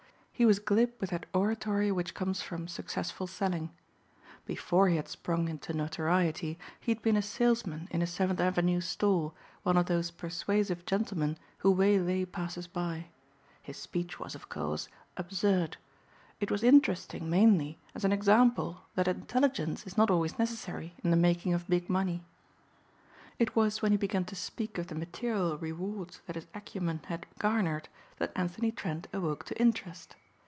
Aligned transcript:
He 0.33 0.45
was 0.47 0.57
glib 0.57 0.93
with 0.99 1.11
that 1.11 1.27
oratory 1.35 1.91
which 1.91 2.15
comes 2.15 2.41
from 2.41 2.67
successful 2.67 3.27
selling. 3.27 3.69
Before 4.47 4.89
he 4.89 4.95
had 4.95 5.07
sprung 5.07 5.47
into 5.47 5.71
notoriety 5.71 6.57
he 6.79 6.89
had 6.91 7.03
been 7.03 7.15
a 7.15 7.21
salesman 7.21 7.87
in 7.91 8.01
a 8.01 8.07
Seventh 8.07 8.39
Avenue 8.39 8.81
store, 8.81 9.33
one 9.61 9.77
of 9.77 9.85
those 9.85 10.09
persuasive 10.09 10.83
gentlemen 10.87 11.37
who 11.59 11.69
waylay 11.71 12.25
passersby. 12.25 13.11
His 13.61 13.77
speech 13.77 14.19
was, 14.19 14.33
of 14.33 14.49
course, 14.49 14.87
absurd. 15.15 15.77
It 16.39 16.49
was 16.49 16.63
interesting 16.63 17.29
mainly 17.29 17.77
as 17.93 18.03
an 18.03 18.11
example 18.11 18.81
that 18.95 19.07
intelligence 19.07 19.85
is 19.85 19.95
not 19.95 20.09
always 20.09 20.39
necessary 20.39 20.95
in 21.03 21.11
the 21.11 21.17
making 21.17 21.53
of 21.53 21.67
big 21.69 21.87
money. 21.87 22.23
It 23.37 23.55
was 23.55 23.83
when 23.83 23.91
he 23.91 23.97
began 23.99 24.25
to 24.25 24.35
speak 24.35 24.79
of 24.79 24.87
the 24.87 24.95
material 24.95 25.59
rewards 25.59 26.21
that 26.25 26.35
his 26.35 26.47
acumen 26.55 27.01
had 27.09 27.27
garnered, 27.37 27.89
that 28.17 28.31
Anthony 28.35 28.71
Trent 28.71 29.05
awoke 29.13 29.43
to 29.45 29.61
interest. 29.61 30.15